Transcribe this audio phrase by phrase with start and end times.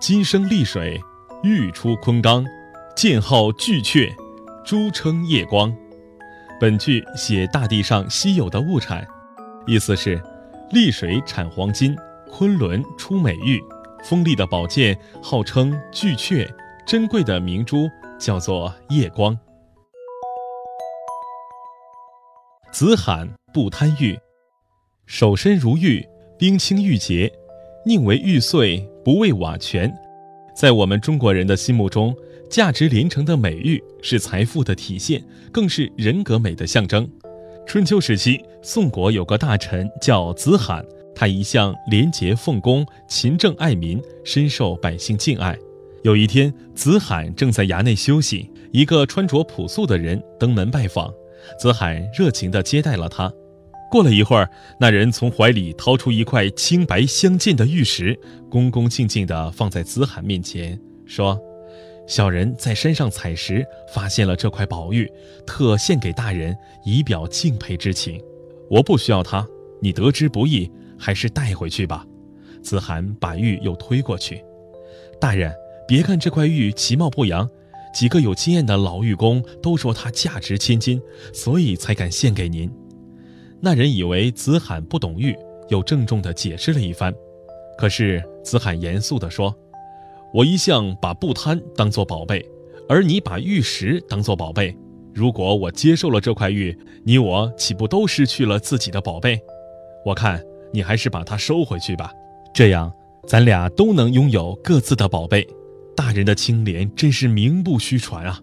[0.00, 1.02] 金生丽水，
[1.42, 2.46] 玉出昆冈，
[2.94, 4.14] 剑号巨阙，
[4.64, 5.74] 珠称夜光。
[6.60, 9.04] 本句写大地上稀有的物产，
[9.66, 10.22] 意思是
[10.70, 11.96] 丽水产黄金，
[12.30, 13.60] 昆仑出美玉，
[14.04, 16.48] 锋利的宝剑号称巨阙，
[16.86, 17.90] 珍贵的明珠
[18.20, 19.36] 叫做夜光。
[22.70, 24.16] 子罕不贪玉，
[25.06, 26.06] 守身如玉，
[26.38, 27.32] 冰清玉洁，
[27.84, 29.90] 宁为玉碎，不为瓦全。
[30.54, 32.14] 在我们中国人的心目中，
[32.50, 37.08] 价值连城的美玉是财富的体现，更是人格美的象征。
[37.66, 40.84] 春秋时期，宋国有个大臣叫子罕，
[41.14, 45.56] 他一向廉洁奉公、勤政爱民，深受百姓敬爱。
[46.02, 51.10] 有一天，子罕正在衙内休息，一个穿着朴素的人登门拜访。
[51.58, 53.32] 子罕热情地接待了他。
[53.90, 58.18] 过了一会儿，那人从怀里掏出一块清白相间的玉石，
[58.50, 61.40] 恭恭敬敬地放在子罕面前，说
[62.06, 65.10] ：“小人在山上采石，发现了这块宝玉，
[65.46, 68.20] 特献给大人，以表敬佩之情。
[68.68, 69.46] 我不需要它，
[69.80, 72.04] 你得之不易，还是带回去吧。”
[72.62, 74.44] 子罕把玉又推过去。
[75.18, 75.50] 大人，
[75.86, 77.48] 别看这块玉其貌不扬。
[77.94, 81.00] 几个有经验的老玉工都说它价值千金，
[81.32, 82.70] 所以才敢献给您。
[83.60, 85.36] 那人以为子罕不懂玉，
[85.68, 87.12] 又郑重地解释了一番。
[87.76, 89.54] 可是子罕严肃地说
[90.32, 92.44] ：“我一向把不贪当作宝贝，
[92.88, 94.76] 而你把玉石当作宝贝。
[95.14, 99.40] 如果我接受了这块玉，你我岂不都失去了自己的宝贝？
[100.04, 102.12] 我看你还是把它收回去吧，
[102.54, 102.92] 这样
[103.26, 105.46] 咱俩都能拥有各自的宝贝。”
[105.96, 108.40] 大人的清廉真是名不虚传啊！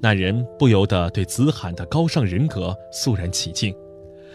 [0.00, 3.72] 那人不由得对子罕的高尚人格肃然起敬。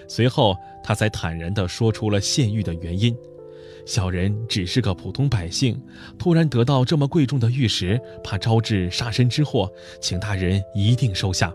[0.08, 3.16] 随后，他才坦然地说出了献玉的原因：
[3.86, 5.82] 小人只是个普通百姓，
[6.18, 11.54] 突然得到这么贵重的玉石，怕招致杀身之祸，请大人一定收下。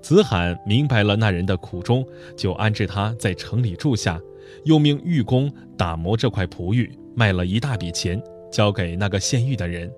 [0.00, 2.06] 子罕明白了那人的苦衷，
[2.36, 4.20] 就安置他在城里住下，
[4.64, 9.90] 又命玉工打磨这块璞玉，卖了一大笔钱，交给那个献玉的人。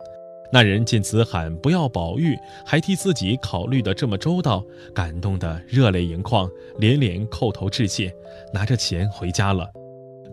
[0.53, 8.13] 那人见子喊不要宝玉，还替自己考虑的这么周到，感动得热泪盈眶，连连叩头致谢，
[8.53, 9.71] 拿着钱回家了。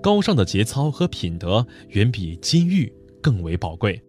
[0.02, 2.92] 高尚的节操和品德远比金玉
[3.22, 4.02] 更为宝贵。